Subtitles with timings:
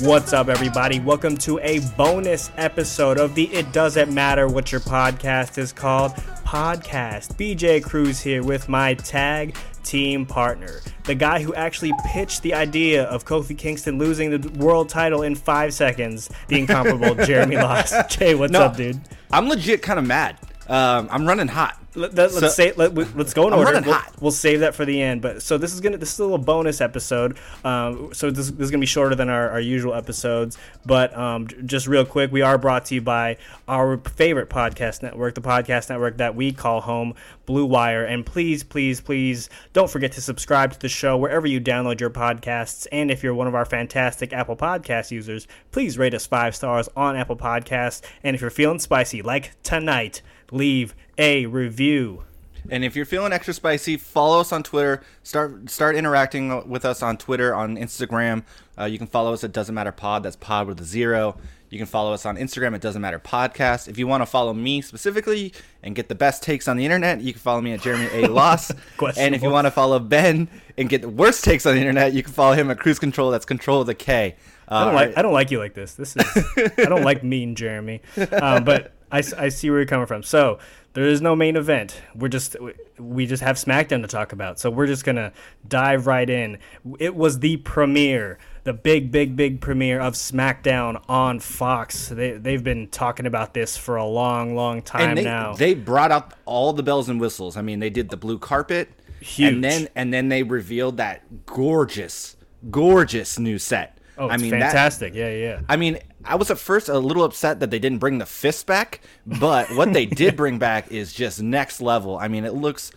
[0.00, 1.00] What's up, everybody?
[1.00, 6.12] Welcome to a bonus episode of the It Doesn't Matter What Your Podcast is Called
[6.44, 7.34] podcast.
[7.36, 13.04] BJ Cruz here with my tag team partner, the guy who actually pitched the idea
[13.04, 18.06] of Kofi Kingston losing the world title in five seconds, the incomparable Jeremy Loss.
[18.14, 19.00] Jay, what's No, up, dude?
[19.32, 20.36] I'm legit kind of mad.
[20.68, 21.77] Um, I'm running hot.
[21.94, 23.80] Let, us So- say let, us go in I'm order.
[23.84, 25.22] We'll, we'll save that for the end.
[25.22, 27.38] But so this is gonna this is a little bonus episode.
[27.64, 30.58] Um, so this, this is gonna be shorter than our, our usual episodes.
[30.84, 35.34] But um, just real quick, we are brought to you by our favorite podcast network,
[35.34, 37.14] the podcast network that we call home,
[37.46, 38.04] Blue Wire.
[38.04, 42.10] And please, please, please don't forget to subscribe to the show wherever you download your
[42.10, 42.86] podcasts.
[42.92, 46.88] And if you're one of our fantastic Apple Podcast users, please rate us five stars
[46.96, 48.02] on Apple Podcasts.
[48.22, 52.24] And if you're feeling spicy like tonight, leave a review.
[52.70, 55.02] And if you're feeling extra spicy, follow us on Twitter.
[55.22, 58.44] Start start interacting with us on Twitter, on Instagram.
[58.78, 60.22] Uh, you can follow us at Doesn't Matter Pod.
[60.22, 61.38] That's Pod with a zero.
[61.70, 63.88] You can follow us on Instagram at Doesn't Matter Podcast.
[63.88, 67.20] If you want to follow me specifically and get the best takes on the internet,
[67.20, 68.26] you can follow me at Jeremy A.
[68.26, 68.72] Loss.
[69.18, 72.14] and if you want to follow Ben and get the worst takes on the internet,
[72.14, 73.30] you can follow him at Cruz Control.
[73.30, 74.36] That's Control with a K.
[74.70, 75.94] Uh, I don't like I don't like you like this.
[75.94, 76.46] This is
[76.78, 78.02] I don't like mean Jeremy,
[78.32, 80.22] um, but I see where you're coming from.
[80.22, 80.58] So
[80.92, 82.00] there is no main event.
[82.14, 82.56] We're just
[82.98, 84.58] we just have SmackDown to talk about.
[84.58, 85.32] So we're just gonna
[85.66, 86.58] dive right in.
[86.98, 92.08] It was the premiere, the big big big premiere of SmackDown on Fox.
[92.08, 95.54] They they've been talking about this for a long long time and they, now.
[95.54, 97.56] they brought out all the bells and whistles.
[97.56, 99.52] I mean, they did the blue carpet, Huge.
[99.52, 102.36] and then and then they revealed that gorgeous,
[102.70, 103.97] gorgeous new set.
[104.18, 105.14] Oh, I mean, that, fantastic.
[105.14, 105.60] yeah yeah.
[105.68, 108.66] I mean, I was at first a little upset that they didn't bring the fist
[108.66, 112.18] back, but what they did bring back is just next level.
[112.18, 112.90] I mean, it looks,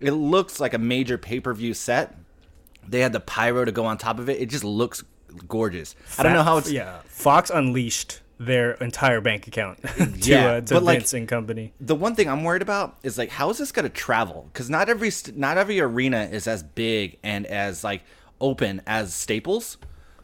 [0.00, 2.14] it looks like a major pay per view set.
[2.86, 4.40] They had the pyro to go on top of it.
[4.40, 5.04] It just looks
[5.46, 5.94] gorgeous.
[6.18, 7.00] I don't know how it's yeah.
[7.06, 11.72] Fox unleashed their entire bank account to, Yeah, uh, to but, like, and company.
[11.80, 14.48] the one thing I'm worried about is like how is this going to travel?
[14.52, 18.02] Because not every not every arena is as big and as like
[18.40, 19.76] open as Staples.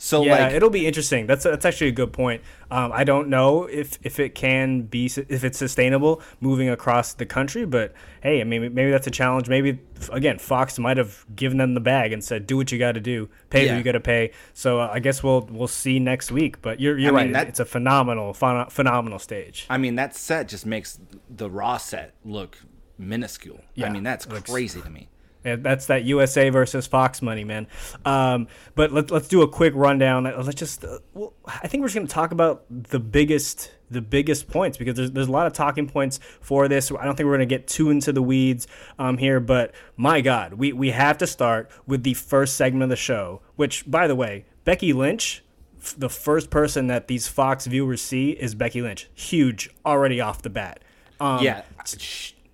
[0.04, 1.26] So Yeah, like it'll be interesting.
[1.26, 2.42] That's that's actually a good point.
[2.70, 7.24] Um, I don't know if if it can be if it's sustainable moving across the
[7.24, 9.48] country, but hey, I mean maybe that's a challenge.
[9.48, 9.78] Maybe
[10.12, 13.00] again, Fox might have given them the bag and said, "Do what you got to
[13.00, 13.72] do, pay Yeah.
[13.72, 16.60] what you got to pay." So uh, I guess we'll we'll see next week.
[16.60, 17.24] But you're you're I right.
[17.24, 19.64] mean, that- it's a phenomenal phen- phenomenal stage.
[19.70, 20.98] I mean that set just makes
[21.30, 22.58] the Raw set look
[22.98, 23.62] minuscule.
[23.74, 25.08] Yeah, I mean that's crazy to me.
[25.44, 27.66] Yeah, that's that USA versus Fox money, man.
[28.04, 30.24] Um, but let, let's do a quick rundown.
[30.24, 34.00] Let's just, uh, well, I think we're just going to talk about the biggest, the
[34.00, 36.90] biggest points because there's there's a lot of talking points for this.
[36.90, 38.66] I don't think we're going to get too into the weeds
[38.98, 42.88] um, here, but my God, we we have to start with the first segment of
[42.88, 43.42] the show.
[43.56, 45.44] Which, by the way, Becky Lynch.
[45.78, 49.10] f- The first person that these Fox viewers see is Becky Lynch.
[49.12, 50.80] Huge already off the bat.
[51.20, 51.62] Um, yeah,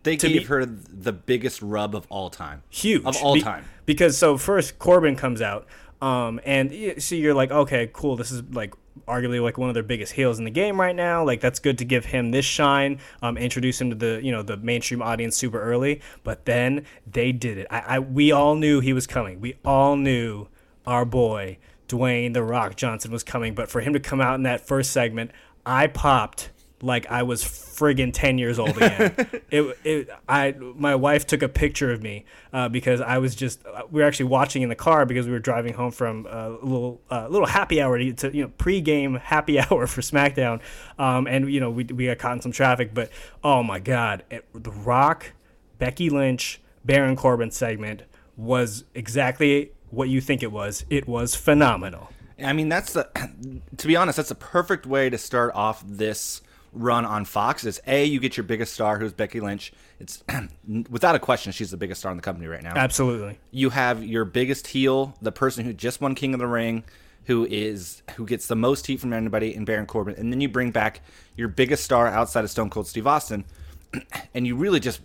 [0.03, 2.63] they to gave be- her the biggest rub of all time.
[2.71, 3.65] huge of all Be- time.
[3.87, 5.67] Because so first Corbin comes out,
[6.01, 8.17] um, and so you're like, okay, cool.
[8.17, 8.75] This is like
[9.09, 11.25] arguably like one of their biggest heels in the game right now.
[11.25, 14.43] Like that's good to give him this shine, um, introduce him to the you know
[14.43, 16.01] the mainstream audience super early.
[16.23, 17.67] But then they did it.
[17.71, 19.41] I, I we all knew he was coming.
[19.41, 20.47] We all knew
[20.87, 23.55] our boy Dwayne the Rock Johnson was coming.
[23.55, 25.33] But for him to come out in that first segment,
[25.67, 26.51] I popped
[26.83, 29.15] like I was friggin' ten years old again.
[29.51, 33.65] it, it, I, my wife took a picture of me uh, because I was just.
[33.67, 36.51] Uh, we were actually watching in the car because we were driving home from a
[36.51, 40.61] little, uh, little happy hour to, to you know pre-game happy hour for SmackDown,
[40.99, 42.95] um, and you know we we got caught in some traffic.
[42.95, 43.11] But
[43.43, 45.33] oh my God, it, The Rock,
[45.79, 48.03] Becky Lynch, Baron Corbin segment
[48.37, 50.85] was exactly what you think it was.
[50.89, 52.11] It was phenomenal.
[52.43, 53.09] I mean, that's the.
[53.77, 57.65] To be honest, that's a perfect way to start off this run on Fox.
[57.65, 59.73] Is a you get your biggest star, who's Becky Lynch.
[59.99, 60.23] It's
[60.91, 62.75] without a question, she's the biggest star in the company right now.
[62.77, 63.39] Absolutely.
[63.51, 66.85] You have your biggest heel, the person who just won King of the Ring,
[67.25, 70.49] who is who gets the most heat from anybody in Baron Corbin, and then you
[70.49, 71.01] bring back
[71.37, 73.45] your biggest star outside of Stone Cold Steve Austin,
[74.35, 75.01] and you really just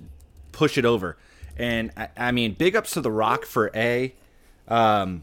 [0.52, 1.18] push it over.
[1.58, 4.14] And I, I mean, big ups to The Rock for a.
[4.68, 5.22] Um,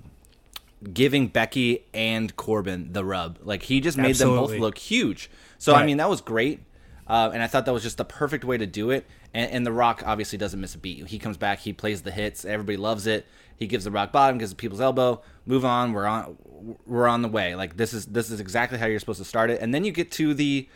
[0.92, 3.38] giving Becky and Corbin the rub.
[3.42, 5.30] Like he just made them both look huge.
[5.62, 5.82] So Right.
[5.82, 6.58] I mean that was great,
[7.06, 9.06] uh, and I thought that was just the perfect way to do it.
[9.32, 11.06] And, and The Rock obviously doesn't miss a beat.
[11.06, 13.26] He comes back, he plays the hits, everybody loves it.
[13.56, 15.22] He gives the Rock bottom, gives the people's elbow.
[15.46, 16.36] Move on, we're on,
[16.84, 17.54] we're on the way.
[17.54, 19.60] Like this is this is exactly how you're supposed to start it.
[19.60, 20.68] And then you get to the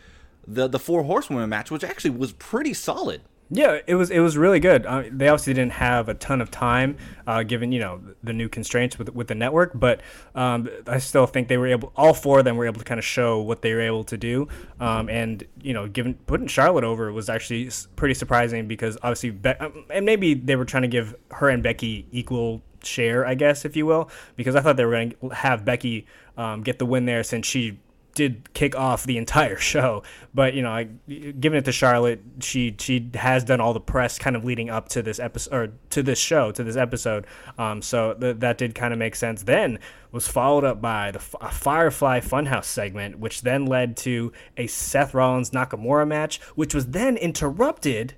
[0.47, 3.23] the the four horsewomen match, which actually was pretty solid.
[3.49, 4.85] Yeah, it was it was really good.
[4.85, 8.49] Uh, they obviously didn't have a ton of time, uh, given you know the new
[8.49, 10.01] constraints with with the network, but
[10.35, 11.93] um, I still think they were able.
[11.95, 14.17] All four of them were able to kind of show what they were able to
[14.17, 14.49] do,
[14.81, 19.49] um, and you know, given putting Charlotte over was actually pretty surprising because obviously, Be-
[19.51, 23.63] um, and maybe they were trying to give her and Becky equal share, I guess,
[23.63, 26.05] if you will, because I thought they were going to have Becky
[26.35, 27.79] um, get the win there since she
[28.17, 30.03] did kick off the entire show.
[30.33, 34.19] But you know, I, giving it to Charlotte, she she has done all the press
[34.19, 37.25] kind of leading up to this episode or to this show to this episode.
[37.57, 39.43] Um, so th- that did kind of make sense.
[39.43, 39.79] Then
[40.11, 45.13] was followed up by the F- Firefly Funhouse segment, which then led to a Seth
[45.13, 48.15] Rollins Nakamura match, which was then interrupted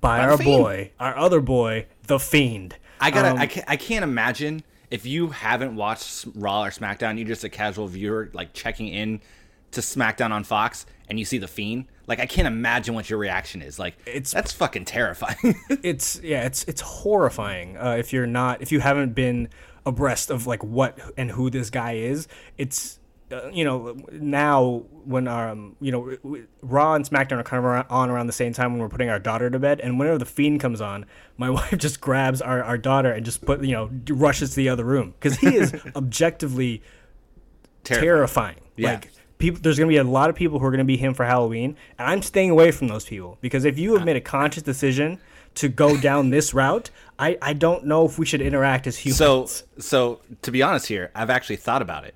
[0.00, 2.76] by, by our boy, our other boy, the Fiend.
[3.00, 4.62] I gotta, um, I, can't, I can't imagine
[4.92, 9.22] if you haven't watched Raw or SmackDown, you're just a casual viewer, like checking in
[9.70, 11.86] to SmackDown on Fox, and you see the Fiend.
[12.06, 13.78] Like, I can't imagine what your reaction is.
[13.78, 15.58] Like, it's that's fucking terrifying.
[15.82, 17.78] it's yeah, it's it's horrifying.
[17.78, 19.48] Uh, if you're not, if you haven't been
[19.86, 22.28] abreast of like what and who this guy is,
[22.58, 22.98] it's
[23.32, 28.10] uh, you know, now when um, you know, Raw and SmackDown are kind of on
[28.10, 30.60] around the same time when we're putting our daughter to bed, and whenever the Fiend
[30.60, 31.06] comes on,
[31.36, 34.68] my wife just grabs our, our daughter and just put you know rushes to the
[34.68, 36.82] other room because he is objectively
[37.84, 38.06] terrifying.
[38.06, 38.56] terrifying.
[38.76, 38.92] Yeah.
[38.92, 40.96] Like people, there's going to be a lot of people who are going to be
[40.96, 44.16] him for Halloween, and I'm staying away from those people because if you have made
[44.16, 45.18] a conscious decision
[45.54, 49.18] to go down this route, I, I don't know if we should interact as humans.
[49.18, 49.46] So
[49.78, 52.14] so to be honest here, I've actually thought about it.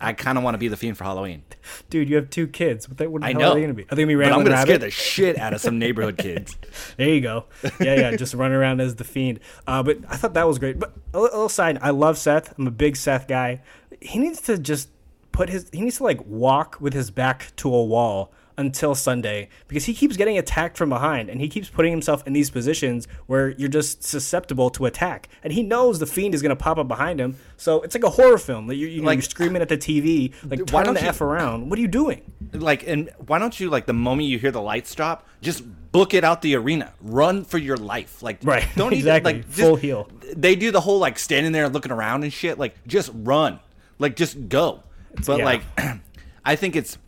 [0.00, 1.42] I kind of want to be the fiend for Halloween.
[1.88, 2.88] Dude, you have two kids.
[2.88, 3.50] What the, what the I hell know.
[3.52, 3.82] are they going to be?
[3.84, 5.78] Are they going to be random I'm going to scare the shit out of some
[5.78, 6.56] neighborhood kids.
[6.96, 7.46] there you go.
[7.80, 9.40] Yeah, yeah, just run around as the fiend.
[9.66, 10.78] Uh, but I thought that was great.
[10.78, 12.58] But a little side, I love Seth.
[12.58, 13.62] I'm a big Seth guy.
[14.00, 14.90] He needs to just
[15.32, 15.70] put his.
[15.72, 19.94] He needs to like walk with his back to a wall until Sunday because he
[19.94, 23.68] keeps getting attacked from behind and he keeps putting himself in these positions where you're
[23.68, 25.28] just susceptible to attack.
[25.42, 27.36] And he knows the fiend is going to pop up behind him.
[27.56, 28.66] So it's like a horror film.
[28.68, 31.06] that You're, you know, like, you're screaming at the TV, like why turn the you,
[31.06, 31.70] F around.
[31.70, 32.22] What are you doing?
[32.52, 36.14] Like, and why don't you, like, the moment you hear the lights drop, just book
[36.14, 36.92] it out the arena.
[37.00, 38.22] Run for your life.
[38.22, 38.66] Like, right.
[38.76, 39.32] Don't exactly.
[39.32, 40.08] even, like, just, full heel.
[40.34, 42.58] They do the whole, like, standing there looking around and shit.
[42.58, 43.60] Like, just run.
[43.98, 44.82] Like, just go.
[45.26, 45.44] But, yeah.
[45.44, 45.62] like,
[46.44, 46.98] I think it's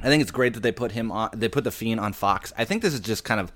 [0.00, 1.30] I think it's great that they put him on.
[1.34, 2.52] They put the Fiend on Fox.
[2.56, 3.52] I think this is just kind of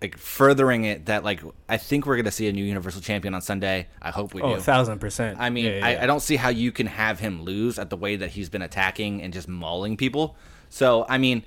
[0.00, 3.42] like furthering it that like I think we're gonna see a new Universal Champion on
[3.42, 3.88] Sunday.
[4.00, 4.54] I hope we oh, do.
[4.54, 5.38] a thousand percent.
[5.40, 7.90] I mean, yeah, yeah, I, I, don't see how you can have him lose at
[7.90, 10.36] the way that he's been attacking and just mauling people.
[10.70, 11.42] So I mean,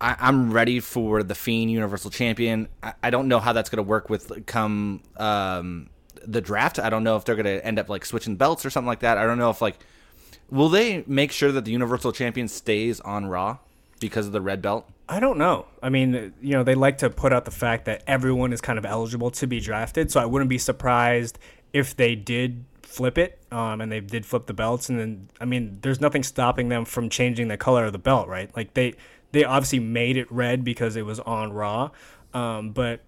[0.00, 2.68] I, am ready for the Fiend Universal Champion.
[2.82, 5.90] I, I, don't know how that's gonna work with come um,
[6.26, 6.78] the draft.
[6.78, 9.18] I don't know if they're gonna end up like switching belts or something like that.
[9.18, 9.78] I don't know if like
[10.50, 13.58] Will they make sure that the Universal Champion stays on Raw
[14.00, 14.88] because of the red belt?
[15.08, 15.66] I don't know.
[15.82, 18.78] I mean, you know, they like to put out the fact that everyone is kind
[18.78, 21.38] of eligible to be drafted, so I wouldn't be surprised
[21.72, 25.44] if they did flip it, um, and they did flip the belts, and then I
[25.44, 28.54] mean, there's nothing stopping them from changing the color of the belt, right?
[28.56, 28.94] Like they
[29.32, 31.90] they obviously made it red because it was on Raw,
[32.34, 33.00] um, but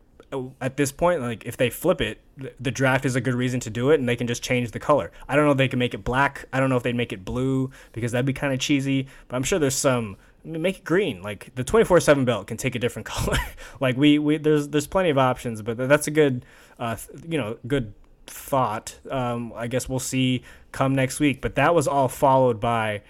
[0.60, 2.20] at this point, like if they flip it,
[2.58, 4.78] the draft is a good reason to do it, and they can just change the
[4.78, 5.10] color.
[5.28, 6.46] I don't know if they can make it black.
[6.52, 9.06] I don't know if they'd make it blue because that'd be kind of cheesy.
[9.28, 10.16] But I'm sure there's some.
[10.44, 11.22] I mean, make it green.
[11.22, 13.38] Like the 24/7 belt can take a different color.
[13.80, 16.44] like we, we there's there's plenty of options, but that's a good,
[16.78, 16.96] uh,
[17.28, 17.92] you know, good
[18.26, 18.96] thought.
[19.10, 21.40] Um, I guess we'll see come next week.
[21.40, 23.02] But that was all followed by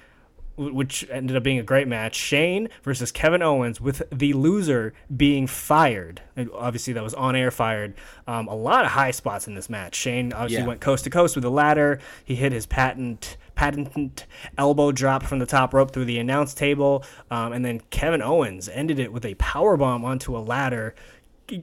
[0.60, 2.14] which ended up being a great match.
[2.14, 6.20] Shane versus Kevin Owens, with the loser being fired.
[6.36, 7.94] And obviously, that was on air fired.
[8.26, 9.94] Um, a lot of high spots in this match.
[9.94, 10.68] Shane obviously yeah.
[10.68, 12.00] went coast to coast with the ladder.
[12.24, 14.24] He hit his patent patent
[14.56, 18.68] elbow drop from the top rope through the announce table, um, and then Kevin Owens
[18.70, 20.94] ended it with a power bomb onto a ladder.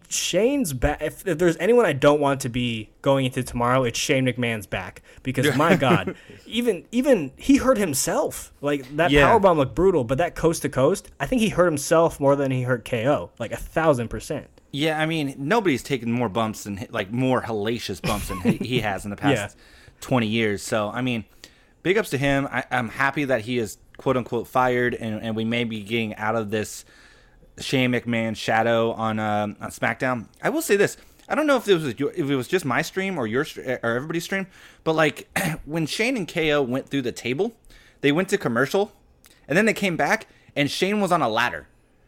[0.09, 1.01] Shane's back.
[1.01, 4.67] If, if, there's anyone I don't want to be going into tomorrow, it's Shane McMahon's
[4.67, 6.15] back because my God,
[6.45, 8.53] even even he hurt himself.
[8.61, 9.27] Like that yeah.
[9.27, 12.35] power bomb looked brutal, but that coast to coast, I think he hurt himself more
[12.35, 14.47] than he hurt KO, like a thousand percent.
[14.71, 19.05] Yeah, I mean nobody's taken more bumps than like more hellacious bumps than he has
[19.05, 19.63] in the past yeah.
[20.01, 20.61] twenty years.
[20.61, 21.25] So I mean,
[21.83, 22.47] big ups to him.
[22.51, 26.15] I, I'm happy that he is quote unquote fired, and, and we may be getting
[26.15, 26.85] out of this
[27.59, 30.27] Shane McMahon shadow on uh, on SmackDown.
[30.41, 30.97] I will say this:
[31.29, 33.95] I don't know if it was if it was just my stream or your or
[33.95, 34.47] everybody's stream,
[34.83, 35.27] but like
[35.65, 37.53] when Shane and KO went through the table,
[38.01, 38.91] they went to commercial,
[39.47, 41.67] and then they came back, and Shane was on a ladder,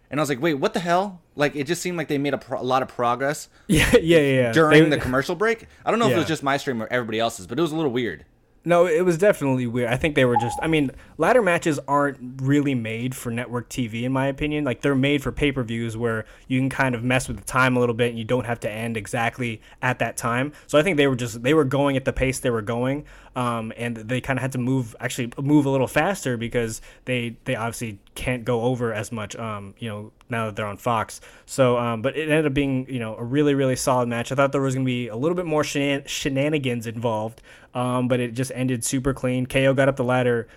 [0.10, 1.22] and I was like, wait, what the hell?
[1.36, 3.50] Like it just seemed like they made a, pro- a lot of progress.
[3.68, 4.52] Yeah, yeah, yeah.
[4.52, 6.14] During they, the commercial break, I don't know yeah.
[6.14, 8.26] if it was just my stream or everybody else's, but it was a little weird.
[8.66, 9.90] No, it was definitely weird.
[9.90, 10.60] I think they were just.
[10.62, 14.66] I mean, ladder matches aren't really made for network TV, in my opinion.
[14.66, 17.46] Like they're made for pay per views where you can kind of mess with the
[17.46, 20.52] time a little bit, and you don't have to end exactly at that time.
[20.68, 23.06] So I think they were just they were going at the pace they were going,
[23.36, 27.38] um, and they kind of had to move actually move a little faster because they
[27.46, 29.36] they obviously can't go over as much.
[29.38, 31.22] Um, you know, now that they're on Fox.
[31.46, 34.32] So, um, but it ended up being you know a really really solid match.
[34.32, 37.42] I thought there was gonna be a little bit more shenan- shenanigans involved,
[37.74, 39.46] um, but it just ended super clean.
[39.46, 40.48] KO got up the ladder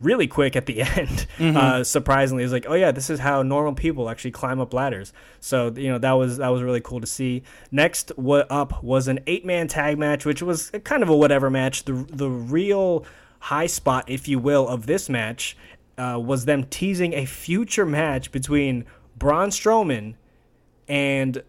[0.00, 1.26] really quick at the end.
[1.38, 1.56] Mm-hmm.
[1.56, 5.12] Uh, surprisingly, it's like, oh yeah, this is how normal people actually climb up ladders.
[5.40, 7.42] So you know that was that was really cool to see.
[7.70, 11.50] Next, what up was an eight man tag match, which was kind of a whatever
[11.50, 11.84] match.
[11.84, 13.04] The the real
[13.40, 15.56] high spot, if you will, of this match
[15.98, 18.84] uh, was them teasing a future match between
[19.16, 20.14] Braun Strowman
[20.88, 21.42] and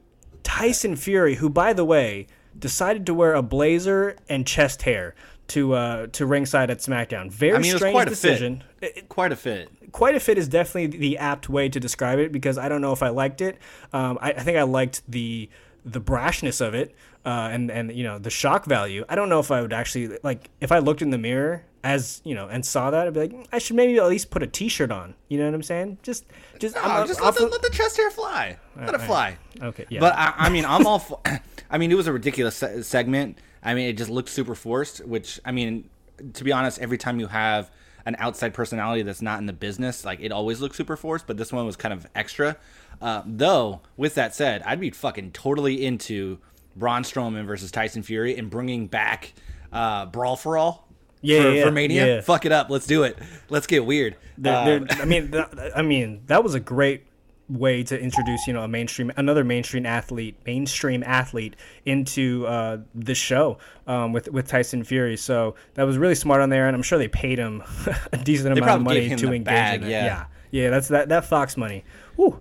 [0.43, 5.15] Tyson Fury, who, by the way, decided to wear a blazer and chest hair
[5.47, 7.29] to uh, to ringside at SmackDown.
[7.31, 8.63] Very I mean, strange quite a decision.
[8.79, 8.97] fit.
[8.97, 9.69] It- Quite a fit.
[9.91, 12.93] quite a fit is definitely the apt way to describe it because I don't know
[12.93, 13.57] if I liked it.
[13.93, 15.49] Um, I, I think I liked the
[15.83, 19.05] the brashness of it uh, and and you know the shock value.
[19.09, 22.21] I don't know if I would actually like if I looked in the mirror as
[22.23, 24.43] you know and saw that I'd be like "Mm, I should maybe at least put
[24.43, 25.15] a T-shirt on.
[25.29, 25.97] You know what I'm saying?
[26.03, 26.25] Just
[26.59, 28.57] just No, I'm- just I'll let the, let the chest hair fly.
[28.75, 29.37] Let it fly.
[29.61, 29.99] Okay, yeah.
[29.99, 30.99] But I, I mean, I'm all.
[30.99, 31.19] For,
[31.69, 33.37] I mean, it was a ridiculous se- segment.
[33.63, 35.05] I mean, it just looked super forced.
[35.05, 35.89] Which I mean,
[36.33, 37.71] to be honest, every time you have
[38.05, 41.27] an outside personality that's not in the business, like it always looks super forced.
[41.27, 42.57] But this one was kind of extra.
[43.01, 46.37] Uh, though, with that said, I'd be fucking totally into
[46.75, 49.33] Braun Strowman versus Tyson Fury and bringing back
[49.71, 50.87] uh, Brawl for All.
[51.21, 52.07] Yeah, for, yeah, for Mania.
[52.15, 52.21] yeah.
[52.21, 52.69] Fuck it up.
[52.69, 53.17] Let's do it.
[53.49, 54.15] Let's get weird.
[54.37, 57.05] They're- Uh, they're- I mean, th- I mean, that was a great
[57.47, 63.17] way to introduce, you know, a mainstream, another mainstream athlete, mainstream athlete into uh, this
[63.17, 65.17] show um, with with Tyson Fury.
[65.17, 67.61] So that was really smart on there, and I'm sure they paid him
[68.13, 69.91] a decent amount of money to engage bag, in it.
[69.91, 70.05] yeah.
[70.05, 71.83] yeah, yeah, that's that that Fox money.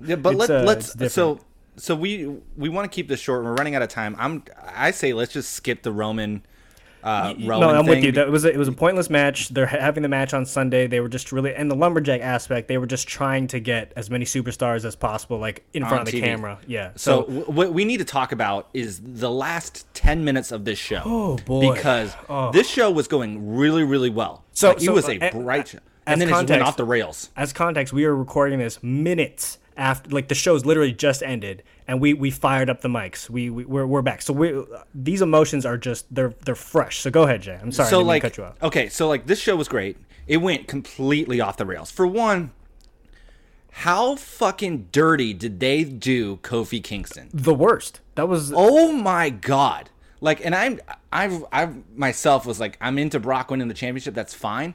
[0.04, 1.12] Yeah, but let, uh, let's different.
[1.12, 1.40] so
[1.76, 3.44] so we we want to keep this short.
[3.44, 4.16] We're running out of time.
[4.18, 6.42] I'm I say let's just skip the Roman.
[7.02, 8.12] Uh, Roman no, I'm with you.
[8.12, 9.48] That was a, it was a pointless match.
[9.48, 10.86] They're ha- having the match on Sunday.
[10.86, 12.68] They were just really and the lumberjack aspect.
[12.68, 16.12] They were just trying to get as many superstars as possible, like in front of
[16.12, 16.24] the TV.
[16.24, 16.58] camera.
[16.66, 16.90] Yeah.
[16.96, 20.78] So w- what we need to talk about is the last ten minutes of this
[20.78, 21.00] show.
[21.06, 21.72] Oh, boy.
[21.72, 22.52] Because Oh.
[22.52, 24.44] this show was going really really well.
[24.52, 26.62] So- Like, so, it was uh, a a- bright show, and then it just went
[26.62, 27.30] off the rails.
[27.34, 32.00] as context, we are recording this minutes after, like the show's literally just ended, and
[32.00, 33.30] we we fired up the mics.
[33.30, 34.22] We, we we're, we're back.
[34.22, 36.98] So we these emotions are just they're they're fresh.
[37.00, 37.58] So go ahead, Jay.
[37.60, 37.90] I'm sorry.
[37.90, 38.62] So like cut you off.
[38.62, 39.96] okay so like this show was great
[40.26, 42.52] it went completely off the rails for one
[43.72, 48.00] how fucking dirty did they do kofi kingston The worst.
[48.16, 50.80] That was oh my god like and i'm
[51.12, 54.74] i i myself was like i'm into brock winning the championship that's fine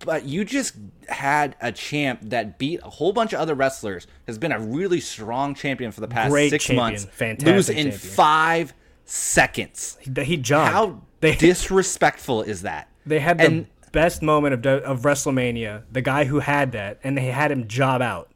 [0.00, 0.74] but you just
[1.08, 5.00] had a champ that beat a whole bunch of other wrestlers has been a really
[5.00, 6.84] strong champion for the past Great six champion.
[6.84, 7.92] months Fantastic lose in champion.
[7.98, 10.72] five seconds he, he jogged.
[10.72, 15.82] how they disrespectful is that they had the and best moment of of WrestleMania.
[15.90, 18.30] The guy who had that, and they had him job out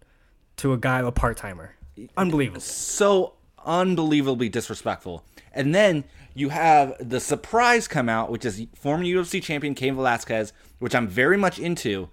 [0.56, 1.76] to a guy a part timer.
[2.16, 2.60] Unbelievable.
[2.60, 3.34] so
[3.64, 5.24] unbelievably disrespectful.
[5.54, 6.04] And then
[6.34, 11.08] you have the surprise come out, which is former UFC champion Cain Velasquez, which I'm
[11.08, 12.08] very much into.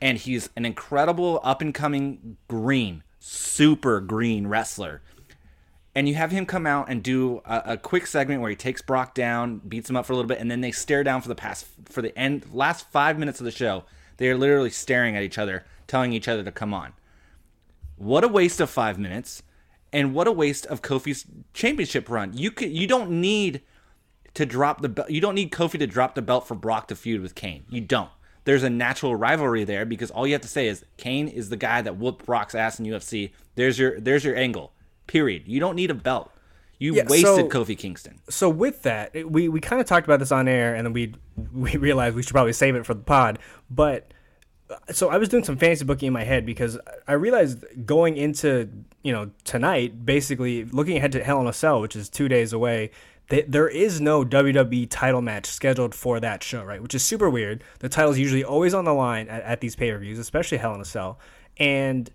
[0.00, 5.02] And he's an incredible up and coming green, super green wrestler.
[5.94, 8.80] And you have him come out and do a, a quick segment where he takes
[8.80, 11.28] Brock down, beats him up for a little bit, and then they stare down for
[11.28, 13.84] the past for the end last five minutes of the show.
[14.16, 16.94] They are literally staring at each other, telling each other to come on.
[17.96, 19.42] What a waste of five minutes,
[19.92, 22.32] and what a waste of Kofi's championship run.
[22.34, 23.62] You could, you don't need
[24.34, 25.10] to drop the belt.
[25.10, 27.64] You don't need Kofi to drop the belt for Brock to feud with Cain.
[27.68, 28.10] You don't.
[28.44, 31.56] There's a natural rivalry there because all you have to say is Cain is the
[31.56, 33.30] guy that whooped Brock's ass in UFC.
[33.54, 34.72] There's your there's your angle.
[35.06, 35.44] Period.
[35.46, 36.30] You don't need a belt.
[36.78, 38.18] You Yeah, wasted so- Kofi Kingston.
[38.28, 41.14] so with that, we, we kind of talked about this on air, and then we
[41.52, 43.38] we realized we should probably save it for the pod.
[43.70, 44.12] But
[44.90, 48.68] so I was doing some fantasy booking in my head because I realized going into
[49.02, 52.52] you know tonight, basically looking ahead to Hell in a Cell, which is two days
[52.52, 52.90] away.
[53.30, 56.82] th- There is no WWE title match scheduled for that show, right?
[56.82, 57.62] Which is super weird.
[57.80, 60.74] The title's usually always on the line at, at these pay per views, especially Hell
[60.74, 61.18] in a Cell.
[61.58, 62.10] And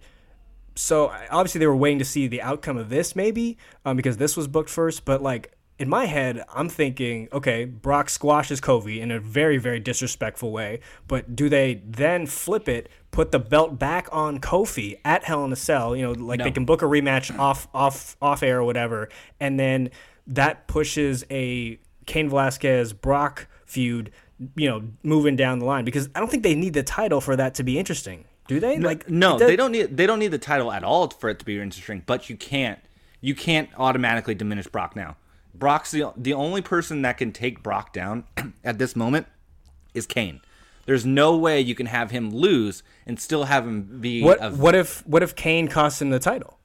[0.75, 4.37] so obviously they were waiting to see the outcome of this maybe um, because this
[4.37, 9.11] was booked first but like in my head i'm thinking okay brock squashes kofi in
[9.11, 14.07] a very very disrespectful way but do they then flip it put the belt back
[14.11, 17.37] on kofi at hell in a cell you know like they can book a rematch
[17.39, 19.89] off off off air or whatever and then
[20.25, 24.11] that pushes a Cain Velasquez Brock feud
[24.55, 27.35] you know, moving down the line because I don't think they need the title for
[27.35, 28.25] that to be interesting.
[28.47, 28.77] Do they?
[28.77, 31.39] No, like no, they don't need they don't need the title at all for it
[31.39, 32.03] to be interesting.
[32.05, 32.79] But you can't
[33.19, 35.17] you can't automatically diminish Brock now.
[35.57, 38.25] Brock's the the only person that can take Brock down
[38.63, 39.27] at this moment
[39.93, 40.41] is Cain.
[40.85, 44.23] There's no way you can have him lose and still have him be.
[44.23, 46.57] What a, what if what if Cain costs him the title?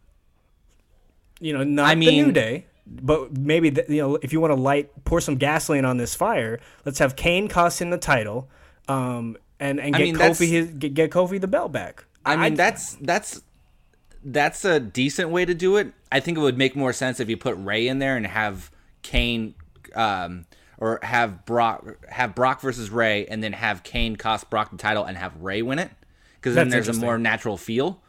[1.41, 4.53] You know, not I the New Day, but maybe the, you know if you want
[4.53, 8.49] to light pour some gasoline on this fire, let's have Cain cost him the title,
[8.89, 12.05] um, and and I get mean, Kofi his get, get Kofi the belt back.
[12.25, 13.43] I mean, that's that's
[14.25, 15.93] that's a decent way to do it.
[16.11, 18.71] I think it would make more sense if you put Ray in there and have
[19.02, 19.54] Cain,
[19.94, 20.47] um,
[20.78, 25.04] or have Brock have Brock versus Ray, and then have Cain cost Brock the title
[25.04, 25.90] and have Ray win it,
[26.37, 28.00] because then there's a more natural feel.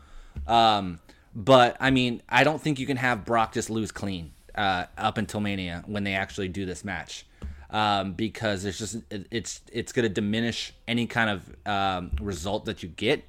[0.47, 0.99] Um,
[1.35, 5.17] but I mean, I don't think you can have Brock just lose clean uh, up
[5.17, 7.25] until Mania when they actually do this match.
[7.69, 12.65] Um, because it's just it, it's it's going to diminish any kind of um, result
[12.65, 13.27] that you get,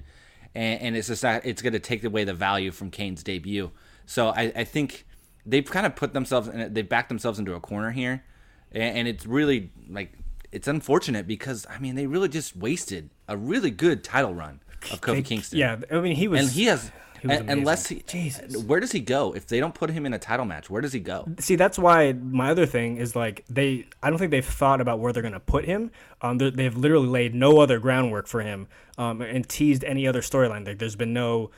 [0.55, 3.71] and, and it's just not, it's going to take away the value from Cain's debut.
[4.05, 5.07] So I, I think
[5.47, 8.25] they've kind of put themselves in they've backed themselves into a corner here,
[8.73, 10.13] and, and it's really like
[10.53, 14.61] it's unfortunate because I mean they really just wasted a really good title run
[14.91, 15.59] of Kofi They- Kingston.
[15.59, 16.41] Yeah, I mean he was.
[16.41, 16.91] and he has.
[17.21, 18.03] he was unless he.
[18.07, 18.57] Jesus.
[18.65, 20.69] where does he go if they don't put him in a title match?
[20.69, 21.27] Where does he go?
[21.41, 23.87] See, that's why my other thing is like they.
[24.03, 25.91] I don't think they've thought about where they're going to put him.
[26.21, 30.67] Um, they've literally laid no other groundwork for him, um, and teased any other storyline.
[30.67, 31.51] Like, there's been no,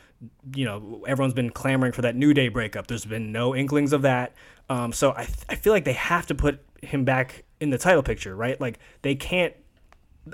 [0.55, 2.87] you know, everyone's been clamoring for that New Day breakup.
[2.87, 4.35] There's been no inklings of that.
[4.69, 8.03] Um, so I, I feel like they have to put him back in the title
[8.03, 8.61] picture, right?
[8.61, 9.55] Like they can't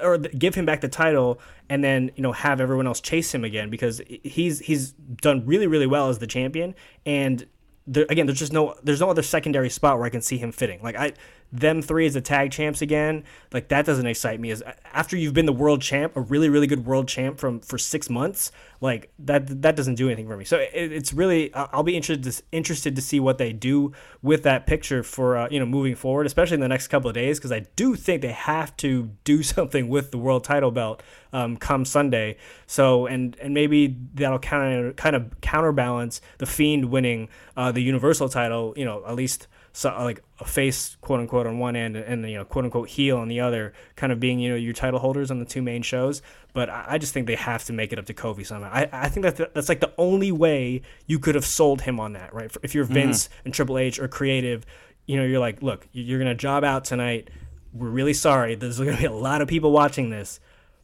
[0.03, 3.35] or th- give him back the title and then you know have everyone else chase
[3.35, 6.75] him again because he's he's done really really well as the champion
[7.05, 7.47] and
[7.87, 10.53] there, again there's just no there's no other secondary spot where I can see him
[10.53, 11.13] fitting like I
[11.53, 15.35] them three as the tag champs again like that doesn't excite me as after you've
[15.35, 18.51] been the world champ a really really good world champ from for six months
[18.83, 20.45] like that that doesn't do anything for me.
[20.45, 24.43] So it, it's really I'll be interested to, interested to see what they do with
[24.43, 27.39] that picture for uh, you know moving forward especially in the next couple of days
[27.39, 31.01] because I do think they have to do something with the world title belt
[31.33, 32.37] um, come Sunday.
[32.67, 37.83] So and and maybe that'll kind of kind of counterbalance the fiend winning uh, the
[37.83, 41.97] universal title you know at least so like a face quote unquote on one end
[41.97, 44.73] and you know quote unquote heel on the other kind of being you know your
[44.73, 46.23] title holders on the two main shows.
[46.53, 48.71] But i, I just think they have to make it up to kofi somehow.
[48.71, 52.13] I, I think that that's like the only way you could have sold him on
[52.13, 52.55] that right?
[52.63, 52.95] If you're mm-hmm.
[52.95, 54.67] vince and triple h or creative
[55.07, 57.31] you know you're like look you're gonna job out tonight.
[57.73, 58.55] We're really sorry.
[58.55, 60.41] There's gonna be a lot of people watching this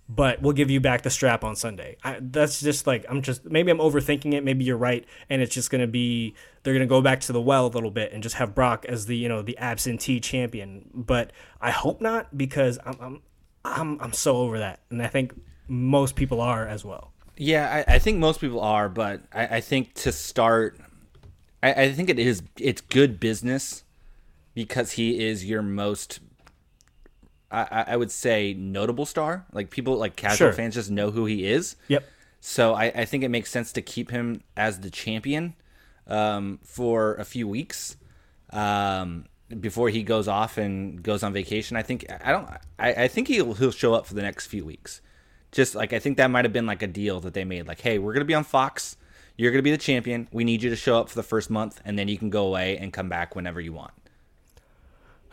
[0.09, 1.97] but we'll give you back the strap on Sunday.
[2.03, 4.45] I, that's just like I'm just maybe I'm overthinking it.
[4.45, 7.67] Maybe you're right, and it's just gonna be they're gonna go back to the well
[7.67, 10.89] a little bit and just have Brock as the you know the absentee champion.
[10.95, 13.23] But I hope not because I'm I'm
[13.65, 17.13] I'm, I'm so over that, and I think most people are as well.
[17.37, 20.81] Yeah, I, I think most people are, but I, I think to start,
[21.63, 23.85] I, I think it is it's good business
[24.55, 26.21] because he is your most,
[27.51, 29.47] I, I- would say, notable star.
[29.53, 30.53] Like people, like casual Sure.
[30.53, 31.77] fans, just know who he is.
[31.89, 32.05] Yep.
[32.41, 35.55] So I, I think it makes sense to keep him as the champion
[36.07, 37.97] um, for a few weeks
[38.51, 39.25] um,
[39.61, 41.77] before he goes off and goes on vacation.
[41.77, 42.49] I think I don't.
[42.79, 45.01] I, I think he'll he'll show up for the next few weeks.
[45.51, 47.67] Just like I think that might have been like a deal that they made.
[47.67, 48.97] Like, hey, we're gonna be on Fox.
[49.37, 50.29] You're gonna be the champion.
[50.31, 52.47] We need you to show up for the first month, and then you can go
[52.47, 53.93] away and come back whenever you want.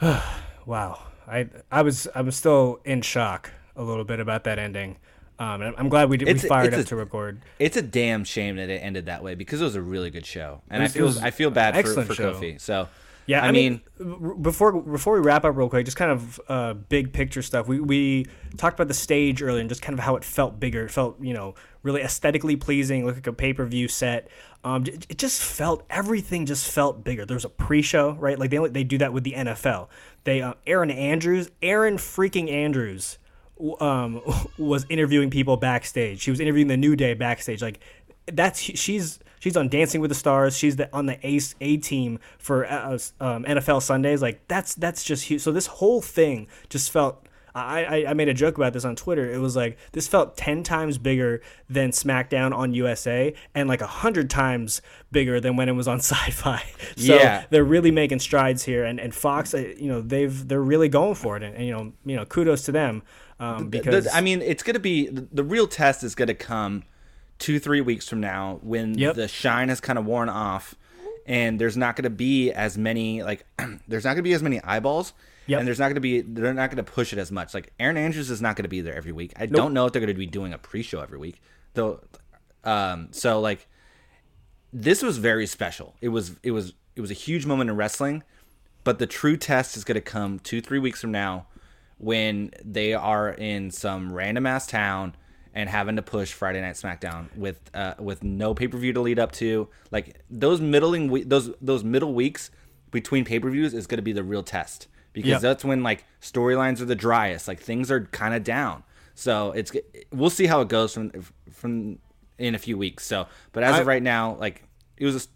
[0.66, 1.00] Wow.
[1.28, 4.98] I I was I was still in shock a little bit about that ending.
[5.38, 7.42] Um, I'm glad we did, we fired it's up a- to record.
[7.60, 10.26] It's a damn shame that it ended that way because it was a really good
[10.26, 12.34] show, and was- I feel I feel bad for, for show.
[12.36, 12.62] Kofi.
[12.62, 12.88] So
[13.28, 16.40] Yeah, I, I, mean, mean, before before we wrap up real quick, just kind of
[16.48, 17.68] uh, big picture stuff.
[17.68, 20.86] We we talked about the stage earlier and just kind of how it felt bigger.
[20.86, 24.28] It felt you know really aesthetically pleasing, looked like a pay per view set.
[24.64, 27.26] Um, it, it just felt everything just felt bigger.
[27.26, 28.38] There was a pre show, right?
[28.38, 29.88] Like they only- they do that with the NFL.
[30.24, 33.18] They uh, Erin Andrews, Aaron freaking Andrews,
[33.80, 34.22] um,
[34.58, 36.22] was interviewing people backstage.
[36.22, 37.62] She was interviewing the New Day backstage.
[37.62, 37.80] Like
[38.32, 40.58] that's she's she's on Dancing with the Stars.
[40.58, 44.22] She's the, on the Ace A team for uh, um, NFL Sundays.
[44.22, 45.42] Like that's that's just huge.
[45.42, 47.22] So this whole thing just felt.
[47.58, 49.32] I, I, I made a joke about this on Twitter.
[49.32, 53.88] It was like this felt ten times bigger than SmackDown on USA, and like a
[53.88, 56.62] hundred times bigger than when it was on Sci-Fi.
[56.98, 57.46] So Yeah.
[57.52, 61.16] they're really making strides here, and, and Fox, uh, you know, they've they're really going
[61.16, 63.04] for it, and, and you know, you know, kudos to them
[63.40, 66.34] um, because I mean, it's going to be the, the real test is going to
[66.34, 66.84] come
[67.40, 69.16] two, three weeks from now when Yep.
[69.16, 70.76] the shine has kind of worn off,
[71.26, 73.46] and there's not going to be as many like
[73.88, 75.14] there's not going to be as many eyeballs.
[75.48, 75.60] Yep.
[75.60, 77.54] And there's not going to be they're not going to push it as much.
[77.54, 79.32] Like Erin Andrews is not going to be there every week.
[79.38, 81.40] I don't know if they're going to be doing a pre-show every week.
[81.76, 82.02] Though
[82.64, 83.68] um so like
[84.74, 85.96] this was very special.
[86.02, 88.24] It was it was it was a huge moment in wrestling,
[88.84, 91.46] but the true test is going to come 2-3 weeks from now
[91.98, 95.16] when they are in some random ass town
[95.56, 99.02] and having to push Friday Night SmackDown with uh, with no pay per view to
[99.02, 99.68] lead up to.
[99.90, 102.52] Like those middling we- those those middle weeks
[102.92, 105.42] between pay per views is going to be the real test because Yep.
[105.42, 107.48] that's when like storylines are the driest.
[107.48, 108.84] Like things are kind of down.
[109.16, 109.72] So it's
[110.12, 111.12] we'll see how it goes from
[111.52, 112.00] from
[112.38, 113.06] in a few weeks.
[113.06, 114.64] So, but as I- of right now, like
[114.98, 115.30] it was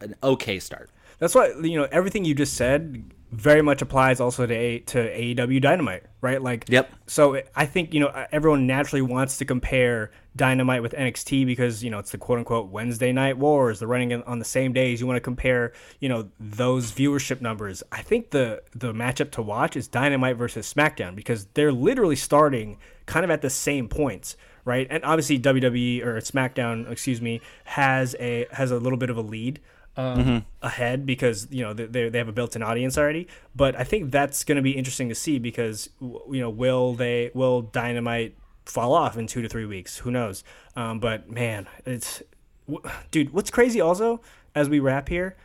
[0.00, 0.90] a, an okay start.
[1.18, 4.98] That's why you know everything you just said very much applies also to A, to
[4.98, 6.40] AEW Dynamite, right?
[6.40, 6.92] Like, Yep.
[7.06, 11.90] So I think you know everyone naturally wants to compare Dynamite with NXT because you
[11.90, 13.78] know it's the quote unquote Wednesday Night Wars.
[13.78, 15.00] They're running on the same days.
[15.00, 17.82] You want to compare you know those viewership numbers.
[17.92, 22.78] I think the the matchup to watch is Dynamite versus SmackDown because they're literally starting
[23.06, 24.36] kind of at the same points.
[24.66, 29.18] Right, and obviously WWE or SmackDown, excuse me, has a has a little bit of
[29.18, 29.60] a lead
[29.96, 33.28] um, ahead because you know they they have a built-in audience already.
[33.54, 37.30] But I think that's going to be interesting to see because you know will they
[37.34, 39.98] will Dynamite fall off in two to three weeks?
[39.98, 40.42] Who knows?
[40.76, 42.22] Um, but man, it's
[42.68, 43.32] w- dude.
[43.32, 44.20] What's crazy also
[44.54, 45.36] as we wrap here,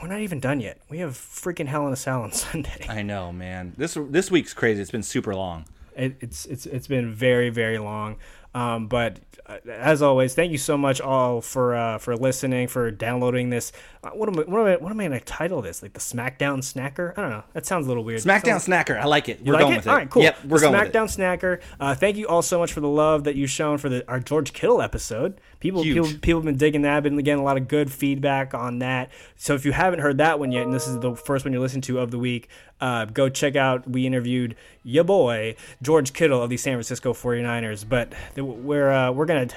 [0.00, 0.80] we're not even done yet.
[0.88, 2.86] We have freaking Hell in a Cell on Sunday.
[2.88, 3.74] I know, man.
[3.76, 4.82] This this week's crazy.
[4.82, 5.66] It's been super long.
[5.96, 8.16] It, it's it's it's been very very long.
[8.54, 12.90] Um, but uh, as always, thank you so much all for uh, for listening, for
[12.90, 13.72] downloading this.
[14.02, 15.82] Uh, what am I, what am I, what am I gonna title this?
[15.82, 17.12] Like the SmackDown Snacker?
[17.18, 17.42] I don't know.
[17.52, 18.20] That sounds a little weird.
[18.20, 18.98] SmackDown Sounds- Snacker.
[18.98, 19.44] I like it.
[19.44, 19.76] We're like going it?
[19.78, 19.90] with it.
[19.90, 20.22] All right, cool.
[20.22, 20.92] Yep, we're the going with it.
[20.94, 21.60] SmackDown Snacker.
[21.80, 24.20] Uh, thank you all so much for the love that you've shown for the our
[24.20, 25.40] George Kittle episode.
[25.64, 27.02] People, people, people have been digging that.
[27.02, 29.08] Been getting a lot of good feedback on that.
[29.36, 31.62] So if you haven't heard that one yet, and this is the first one you're
[31.62, 32.48] listening to of the week,
[32.82, 33.88] uh, go check out.
[33.88, 37.88] We interviewed your boy George Kittle of the San Francisco 49ers.
[37.88, 39.48] But we're uh, we're gonna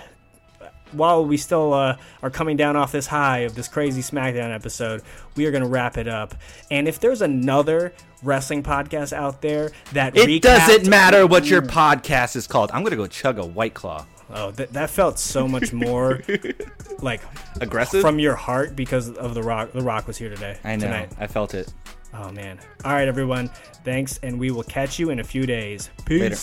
[0.94, 5.02] while we still uh, are coming down off this high of this crazy SmackDown episode,
[5.36, 6.34] we are going to wrap it up.
[6.72, 7.92] And if there's another
[8.24, 12.72] wrestling podcast out there that It recapped- doesn't matter what your podcast is called.
[12.74, 14.06] I'm gonna go chug a white claw.
[14.30, 16.22] Oh, that that felt so much more
[17.02, 17.22] like
[17.62, 18.02] Aggressive?
[18.02, 19.72] from your heart because of the Rock.
[19.72, 20.58] The Rock was here today.
[20.64, 20.86] I know.
[20.88, 21.12] Tonight.
[21.20, 21.74] I felt it.
[22.14, 22.60] Oh man.
[22.84, 23.50] All right, everyone.
[23.84, 25.90] Thanks, and we will catch you in a few days.
[26.06, 26.22] Peace.
[26.22, 26.36] Later.